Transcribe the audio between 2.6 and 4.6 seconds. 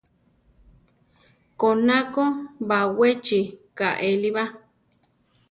baʼwechi kaéli ba.